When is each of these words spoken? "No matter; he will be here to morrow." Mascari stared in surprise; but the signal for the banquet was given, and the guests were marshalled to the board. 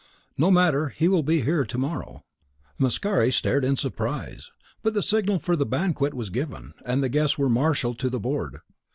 "No 0.35 0.49
matter; 0.49 0.89
he 0.89 1.07
will 1.07 1.21
be 1.21 1.41
here 1.43 1.63
to 1.63 1.77
morrow." 1.77 2.23
Mascari 2.79 3.29
stared 3.31 3.63
in 3.63 3.75
surprise; 3.77 4.49
but 4.81 4.95
the 4.95 5.03
signal 5.03 5.37
for 5.37 5.55
the 5.55 5.63
banquet 5.63 6.15
was 6.15 6.31
given, 6.31 6.73
and 6.83 7.03
the 7.03 7.07
guests 7.07 7.37
were 7.37 7.49
marshalled 7.49 7.99
to 7.99 8.09
the 8.09 8.19
board. 8.19 8.61